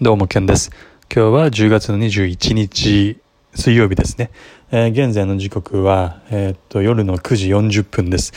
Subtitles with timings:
[0.00, 0.70] どうも、ケンです。
[1.12, 3.18] 今日は10月の21日、
[3.52, 4.30] 水曜日ですね。
[4.70, 8.32] えー、現在の時刻は、えー、っと、夜の9時40分です。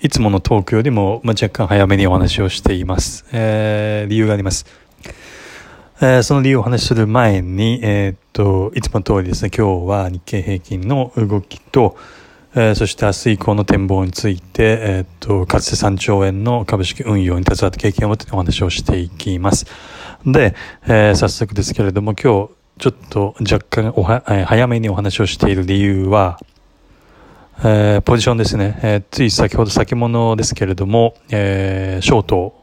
[0.00, 3.26] いつもの東京よりも、まあ、若干早めにお話をしています。
[3.32, 4.66] えー、理由があります。
[6.00, 11.96] えその理由をお話しする前に、えっと、いつも通りですね、今日は日経平均の動きと、
[12.54, 19.66] えー、そして明日以降の展望について、え、っと、かつて3兆円の株式運用に携わった経験を持ってお話をしていきます。
[20.26, 20.54] で、
[20.86, 26.38] えー、早速ですけれども、今日、ちょっと若干おは、えー、早めにお話をしている理由は、
[27.62, 32.54] えー、ポジションですね、えー、つい先ほど先物ですけれども、えー、ショート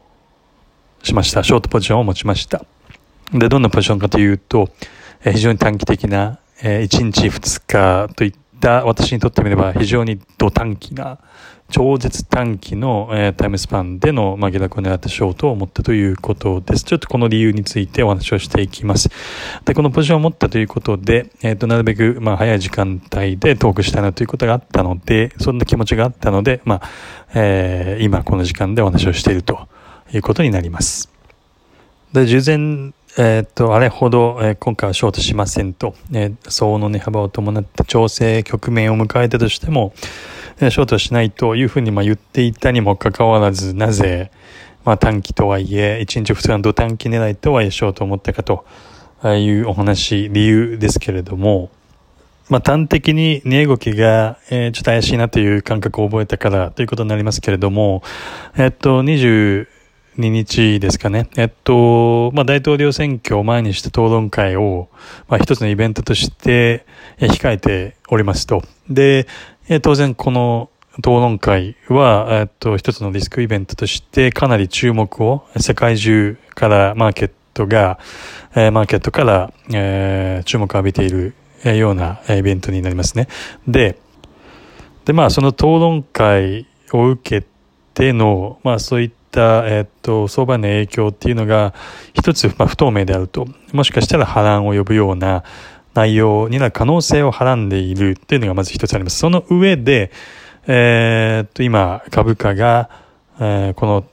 [1.03, 1.43] しました。
[1.43, 2.63] ショートポジションを持ちました。
[3.31, 4.69] で、どんなポジションかというと、
[5.23, 11.19] えー、非常に短期的な、えー、1日2日といったた私にとってみれば非常にド短期な
[11.69, 16.85] 超絶短期の、えー、タイムスパンでの、まあ、下落を狙ったショートを持ったということです。
[16.85, 19.09] ちょっとこの理由についてお話をしていきます。
[19.65, 26.89] で、このポジションを持ったということで、えっ、ー、と、なるべく、まあ、早い時間帯でトークしたいなということがあったので、そんな気持ちがあったので、まあ、
[27.35, 29.67] えー、今この時間でお話をしていると
[30.13, 31.09] いうことになります。
[32.13, 39.91] で、従前えー、っと、あれほど、えー、今回はショートしませんと、えー、相応の値幅を伴った調整局面を迎えたとしても、
[40.59, 44.29] えー、ショートしないというふうにまあ言っていたにもかかわらず、なぜ、
[44.85, 48.65] まあ短期とはいえ、1日2日のド短期狙いとはいえショートを持ったかと
[49.25, 51.71] いうお話、理由ですけれども、
[52.49, 58.03] まあ端的に値動きが、えー、ちょっと怪しいなという感覚を覚えたからということになりますけれども、
[58.55, 59.67] えっと、20、
[60.17, 61.29] 2日ですかね。
[61.37, 64.89] えっと、まあ、大統領選挙を前にして討論会を、
[65.27, 66.85] まあ、一つのイベントとして
[67.19, 68.63] 控えておりますと。
[68.89, 69.27] で、
[69.69, 77.99] え当然この討論会は、えっと、一つのリスクイベントとしてかなり注目を世界中からマーケットが、
[78.55, 83.27] えー、マーケットから、えー、注目を浴びているようなイベントになりますね。
[83.67, 83.99] で、
[85.05, 87.47] で、まあ、その討論会を受け
[87.93, 91.75] ての、まあ、そういったた、えっと、相場の影響っていうのが
[92.13, 93.47] 一つ、まあ、不透明であると。
[93.71, 95.43] もしかしたら波乱を呼ぶような
[95.93, 99.19] 内容になる可能性をはらんでいるっていうのがまず一つあります。
[99.19, 100.11] その上で、
[100.65, 102.89] え、っと、今、株価が、
[103.39, 104.05] えー、この、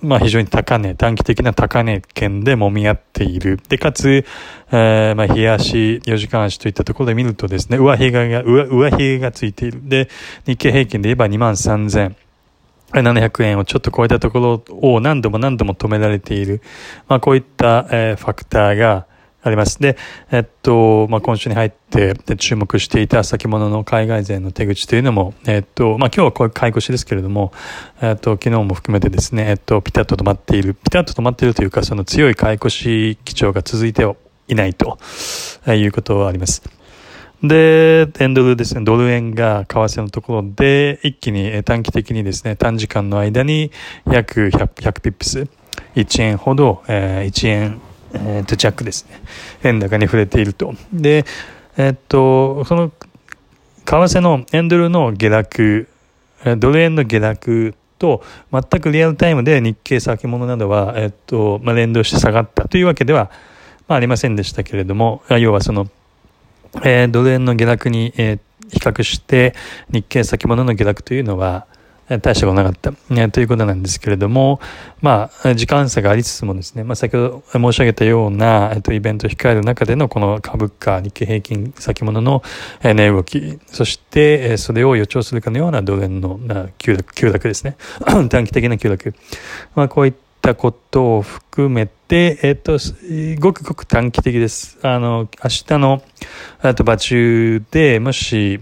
[0.00, 3.60] まあ非常に高値、短期的な高値圏で揉み合っている。
[3.68, 4.24] で、かつ、
[4.72, 9.88] えー、まあ、日足、4時間足といったところで見るとですね、上髭が、上、上髭がついている。
[9.88, 10.08] で、
[10.44, 12.14] 日経平均で言えば2万3000。
[12.92, 16.60] 700円をちょっと超えたところを何度も何度も止められている。
[17.08, 19.06] まあ、こういった、えー、ファクターが
[19.42, 19.80] あります。
[19.80, 19.96] で、
[20.30, 27.52] えっと、まあ、今週に入って注目していた先物の海外勢の手口というのも、えっと、まあ、今日はこういう買い越しですけれども、
[28.00, 34.06] えっと、昨日も含めてですね、えっと、ピタッと止まっている、ピタッと止まっているというか、その強い買い越し基調が続いて
[34.46, 34.98] いないと
[35.66, 36.81] いうことはあります。
[37.42, 43.72] で、円ドルですね、ドル円が為替のところで、一気に短期的にですね、短時間の間に
[44.06, 45.48] 約 100, 100ピップス、
[45.96, 47.80] 1円ほど、えー、1円、
[48.14, 49.20] えー、と弱ですね、
[49.64, 50.74] 円高に触れていると。
[50.92, 51.24] で、
[51.76, 52.92] えー、っと、その、
[53.84, 55.88] 為替の円ドルの下落、
[56.58, 63.30] ドル円の下落と全くリアルタイムで日経先物などは、えっと、まあ、連動して下がったというわけでは、
[63.88, 65.88] まあ、ありませんでしたけれども、要はその、
[66.84, 68.38] えー、ドル円の下落に、えー、
[68.70, 69.54] 比較して
[69.90, 71.66] 日経先物の下落というのは
[72.20, 74.60] 大したことなかった、ね、ということなんですけれども、
[75.00, 82.42] まあ、時間差がありつつもですね、まあ、先ほど申し上げたような、えっと、イベントを控える中でのこの株価、日経平均先物の
[82.82, 86.40] 値動き、そしてえそれを予兆するかのようなドル円の
[86.76, 87.76] 急落、急落ですね。
[88.28, 89.14] 短期的な急落。
[89.74, 92.76] まあ、こういったったことを含めて、えっと、
[93.38, 94.76] ごくごく短期的です。
[94.82, 96.02] あの、明日の、
[96.60, 98.60] あと、場中で、もし、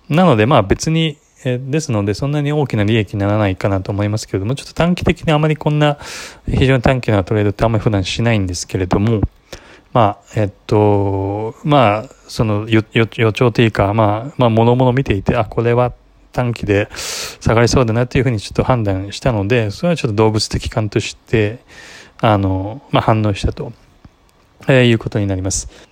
[0.10, 5.98] なので、まあ別に、えですので、そんなに大きな利益にならないかなと思いますけれども、ちょっと短期的にあまりこんな
[6.46, 9.22] 非常に短期なトレードってあんまり普段しないんですけれども、
[9.94, 15.94] まあ、えっと、まあ、その予兆というか、まあ、まあ、も々見ていて、あ、これは
[16.32, 16.90] 短期で
[17.40, 21.60] 下がりそうだなというふうにちょっと判断したので、それはちょっと動物的感として、
[22.20, 23.72] あの、まあ、反応したと、
[24.68, 25.89] えー、いうことになります。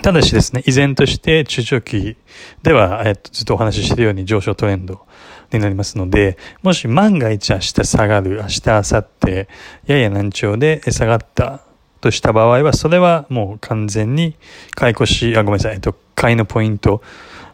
[0.00, 2.16] ただしですね、依然として中長期
[2.62, 5.06] では、えっと、ずっとお話ししているように上昇トレンド
[5.52, 9.48] になりますので、もし万が一明日下がる、明日、明後日、
[9.86, 11.60] やや難聴で下がった
[12.00, 14.34] とした場合は、それはもう完全に
[14.74, 17.02] 買い越し、あ、ごめんなさい、えっと、買いのポイント、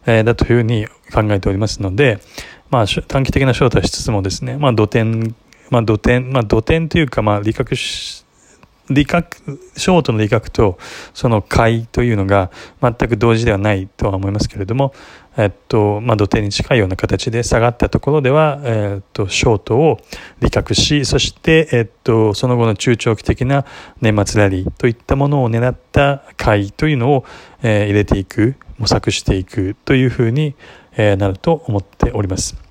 [0.05, 2.19] えー、だというふうに考えておりますので、
[2.69, 5.35] まあ、短期的なショートはしつつもですね、まあ、土点、
[5.69, 8.25] まあ、土点、まあ、土点というか、まあ、利確し、
[8.89, 10.77] 利確、ショートの利確と
[11.13, 12.51] その買いというのが
[12.81, 14.93] 全く同時ではないとは思いますけれども、
[15.37, 19.99] えっと、まあ、土手に近いような形で下がったところでは、えっと、ショートを
[20.41, 23.65] 利確し、そして、えっと、その後の中長期的な
[24.01, 27.25] 年末ラリーといったものを狙った買いというのを、
[27.61, 30.55] えー、入れていく、模索していくというふうに、
[30.97, 32.68] えー、なると思っております。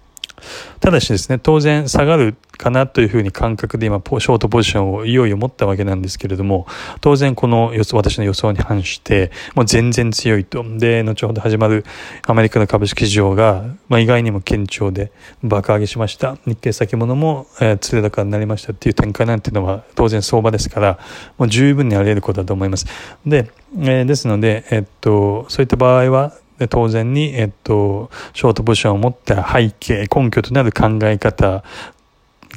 [0.81, 6.67] ただしですね、当然下がるかなというふうに感覚で今、ショートポジションをいよいよ持ったわけなんですけれども、
[7.00, 10.64] 当然この予想、私の予想に反して、もう全然強いと。
[10.79, 11.85] で、後ほど始まる
[12.26, 15.12] アメリカの株式市場が、まあ、意外にも堅調で
[15.43, 16.37] 爆上げしました。
[16.46, 20.99] 日経先物も、えー、釣れ高になりましたっていう展開なんていうのは当然相場ですから、
[21.38, 22.87] もう十分にあり得ることだと思います。
[23.25, 31.64] で、えー、ですので、えっと、そういった場合は、で当然に、えっと、ショートポジションを持った背景、根拠となる考え方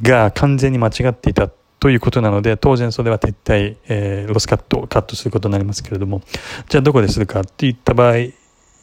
[0.02, 1.48] が完全に間違っていた
[1.82, 6.22] ということなので、当然それは撤退、えー、ロスカットをカットすることになりますけれども、
[6.68, 8.16] じゃあどこでするかっていった場合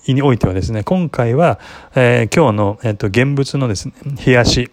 [0.07, 1.59] においてはですね、今回は、
[1.95, 3.93] えー、今日の、えっと、現物のですね、
[4.25, 4.71] 冷やし、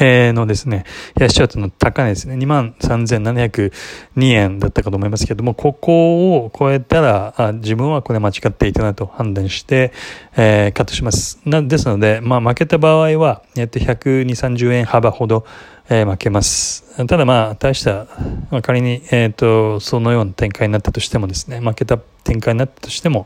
[0.00, 0.84] えー、のですね、
[1.16, 9.92] 冷やしチャートの高値ですね、23,702円だったかと思いますけれども、ここを超えたら、あ自分はこれ間違っていたなと判断して、
[10.36, 11.40] えー、カットします。
[11.44, 15.44] なですので、まあ負けた場合は、えっと、120、30円幅ほど、
[15.90, 16.84] えー、負けます。
[17.06, 18.06] ただまあ、大した、
[18.50, 23.24] まあ、仮に、えっ、ー、と、そのような展開になったとしてもですね、負けた展開になったとしても、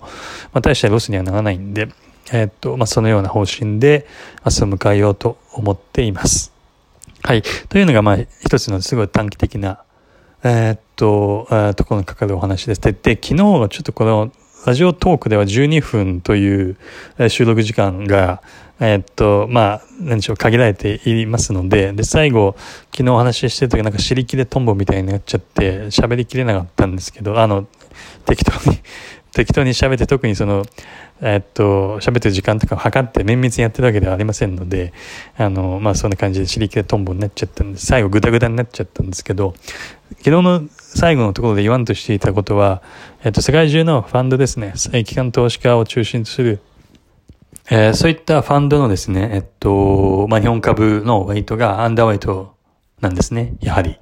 [0.53, 1.89] まあ、大したロスにはならないんで、
[2.33, 4.07] えっ、ー、と、まあ、そのような方針で
[4.45, 6.52] 明日を迎えようと思っています。
[7.25, 7.43] はい。
[7.69, 9.85] というのが、まあ、一つのすごい短期的な、
[10.43, 12.81] えー、っと、えー、ところにかかるお話です。
[12.81, 14.33] で、で昨日はちょっとこの、
[14.67, 16.77] ラジオトークでは12分という
[17.29, 18.43] 収録時間が、
[18.81, 22.57] え、っと、まあ、何でしょう、限られていますので、で、最後、
[22.93, 27.67] 昨日お話ししてる時なんか尻切れトンボみたいになっちゃって、喋りきれなかったんですけど、あの、
[28.25, 28.79] 適当に
[29.35, 30.65] 適当に喋って特にその、
[31.21, 34.93] えっと、喋ってる時間とかを測って綿密にやってるわけではありませんので、
[35.37, 37.79] あの、まあそんな感じで尻切れトンボになっちゃったんで。
[37.79, 39.55] 最後グダグダになっちゃったんですけど、
[40.19, 42.83] 昨日の最後のところで言わんとしていたことは、
[43.25, 44.75] えっと、世界中のファンドですね、
[45.05, 46.61] 機関投資家を中心とする
[47.71, 52.55] えー、そういったファンドのですね、えっと、まあ、日本株のウェイトがアンダーウェイト
[53.01, 53.99] なんですね、やはり。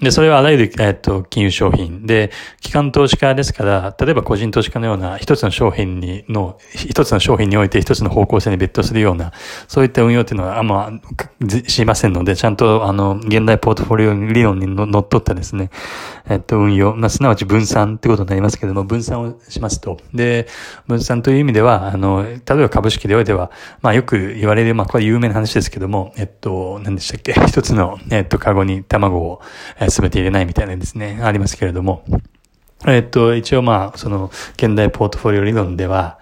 [0.00, 2.04] で、それはあらゆる、えっと、金融商品。
[2.04, 9.32] で、機関投資家ですから、例えば個人投資家のような一つの商品にの、一つの商品において一つの方向性に別途するような、
[9.68, 10.92] そういった運用っていうのはあんま
[11.66, 15.70] しませんので、ちゃんとあの、現代ポートフォリオ理論にのっとったですね、
[16.28, 19.96] えっと、運用、まあ、すなわち分散ってことになりますけれども、分散をしますと。
[20.12, 20.46] で、
[20.86, 23.50] 分散という意味では、あの、例えば株式でおいては、
[23.80, 29.40] まあ、よく言われる、まあ、これ有名な話ですけども、えっと、何でしたっけ、一つの、えっと、カゴに卵を、
[29.85, 32.04] すべて入れないみたいなですね、ありますけれども、
[32.86, 36.18] えっと、一応まあ、その、現代ポートフォリオ理論では、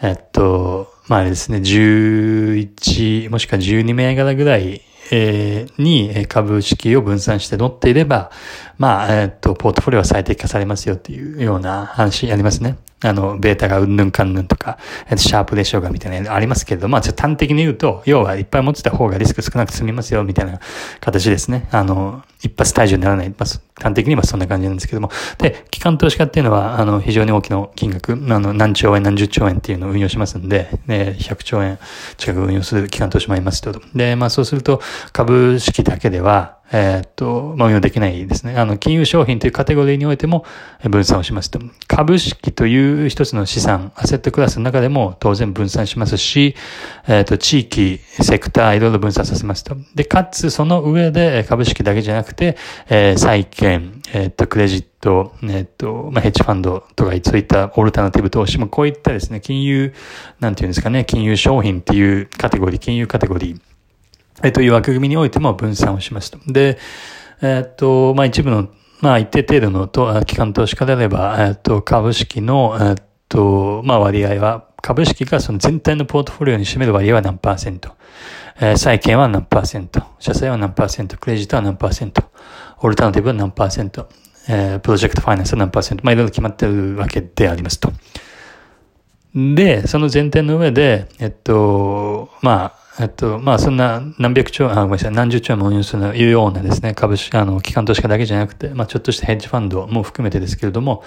[0.00, 8.30] えっと、まあですね、11、もしくは12名柄ぐらい、えー、に株式を分散して乗っていれば、
[8.78, 12.78] まあ、えっと、ポートフォリオは最適化されますよっていうような話ありますね。
[13.00, 14.78] あの、ベータがうんぬんかんぬんとか、
[15.16, 20.58] シャープでしょうがみたいなありますけれど、まあ、ちょっと端的に言うと、要はいっぱい持ってた方がリスク少なく済みますよ、みたいな
[21.00, 21.68] 形ですね。
[21.70, 23.28] あの、一発退場にならない。
[23.30, 23.44] まあ、
[23.80, 25.10] 端的にはそんな感じなんですけども。
[25.38, 31.78] で、機関投資家っていうのは、あの、非常に大きな金額、あの、何兆円、何十兆円っていうのを運用しますんで、ね、100兆円
[32.16, 33.80] 近く運用する機関投資もありますと。
[33.94, 34.80] で、まあ、そうすると、
[35.12, 38.54] 株式だけでは、えっと、まあ、運用できないですね。
[38.56, 40.44] あの、金融商品というカテゴリーにおいても
[40.84, 41.58] 分散をしますと。
[41.86, 46.54] 株式という一つの資産、アセットクラスの中でも当然分散しますし、
[47.06, 49.76] えっと、地域、セクター、いろいろ分散させますと。
[49.94, 52.56] で、かつ、その上で株式だけじゃなくて、
[52.88, 59.94] えー、債券、えっと、クレジット、えっと、まあ、ヘッジファンドとか、そういったオルタナティブ投資も、こういったですね、金融、
[60.40, 63.60] なんていうんですかね、金融商品っていうカテゴリー、金融カテゴリー、
[64.42, 66.38] えという枠組みにおいても分散をしますと。
[66.46, 66.78] で、
[67.42, 68.68] えっと、まあ、一部の、
[69.00, 72.94] まあ、一定程度のと機関投資家であれば、えっと、株式の、えっ
[73.28, 77.92] と、まあ、割合は、株式がその全体のポートフォリオに占める割合は何パーセント、
[78.60, 82.22] えー、債券は何パーセント、社債は何パーセント、クレジットは何パーセント、
[82.80, 84.08] オルタナティブは何パーセント、
[84.48, 87.92] えー、プロジェクトファイナンスは何パーセント、まあ、いろいろ決まってるわけでありますと。
[89.34, 101.04] で、その前提の上で、えっと、まあ、えっと、まあ、そんな何百兆、あ、ごめんなさい、何十兆円も運用するいうようなですね、株式、あの、機関投資家だけじゃなくて、まあ、ちょっとしたヘッジファンドも含めてですけれども、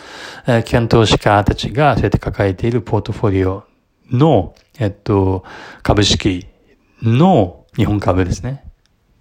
[0.48, 3.66] えー、機関投資家たちがそうやって抱えているポートフォリオ
[4.10, 5.44] の、えっと、
[5.84, 6.48] 株式
[7.02, 8.71] の日本株ですね。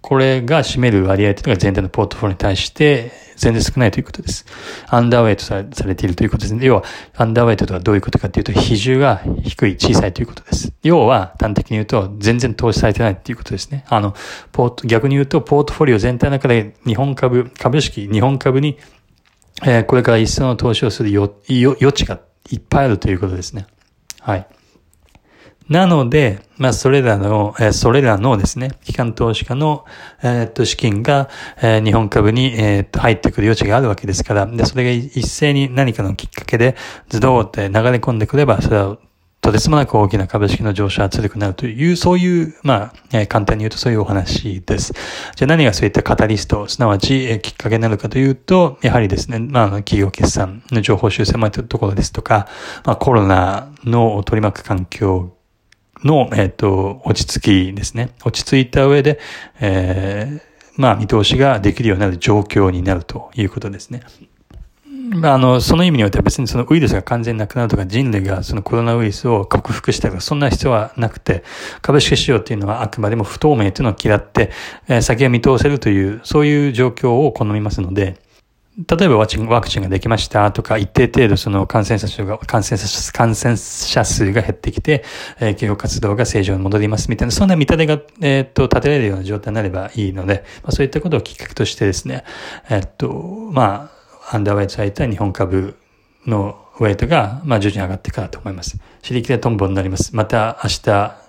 [0.01, 4.45] これが占める割合というのが全体のポートフォリオに対して全然少ないということです。
[4.87, 6.63] アンダーウェイトされているということですね。
[6.63, 6.83] 要は、
[7.15, 10.73] アンダーウェイトとはどういうことかというと、比重が低い、小さいということです。
[10.83, 13.83] 要は、端的に言うと、全然投資されてないということですね。
[13.89, 14.13] あの、
[14.51, 18.77] ポート、逆に言うと、ポートフォリオ全体の中で日本株、株式、日本株に、
[19.63, 22.19] えー、これから一層の投資をする余地が
[22.51, 23.65] いっぱいあるということですね。
[24.19, 24.45] はい。
[25.71, 29.85] なので、まあ、それらの、え、それらのですね、機関投資家の、
[30.21, 31.29] え、っと、資金が、
[31.61, 36.75] え、日本株に、え、っと、入ってくる余地があるわけですから、で、それが一斉に何かのきっかけで、
[37.07, 38.97] ズドーって流れ込んでくれば、それは、
[39.39, 44.93] とてつもなく大きな株式の上昇圧力になるという、そういう、まあ、えー、簡単に言うとそういうお話です。
[45.37, 52.49] じゃあ何がそういったカタリスト、すなわち、えー、きっかけになるかというと、やはりですね、まあ、企業決算の情報修正まというところですとか、
[52.83, 55.31] まあ、コロナの取り巻く環境
[56.03, 58.11] の、えっ、ー、と、落ち着きですね。
[58.23, 59.19] 落ち着いた上で、
[59.59, 64.01] えー、まあ、見通しができるようになる状況になるということですね。
[65.13, 71.43] まあ、あの、その意味においては別にそのウイルスが完全になくなるとか人類がそのコロナウイルスを克服したとか、そんな必要はなくて、
[71.81, 74.51] 株式市場っていうのはあくまでも不透明というのを嫌って、
[74.87, 78.17] えー、先が見通せるという、そういう状況を好みますので、
[78.77, 85.03] 例えばワクチンができましたとか、一定程度その感染者数が、感染者数感染者数が減ってきて、
[85.41, 92.23] えー、企業活動が正常に戻りますみたいな、そんな見立てが、えー、っと、立てられるような状態になればいいので、まあ、そういったことをきっかけとしてですね、
[92.69, 93.09] えー、っと、
[93.51, 93.91] ま
[94.29, 95.75] あ、アンダーウェイトされた日本株
[96.25, 98.79] のウェイトが、まあ、徐々に上がっていくかと思います。
[99.01, 100.15] 尻切れトンボになります。
[100.15, 101.20] また明日、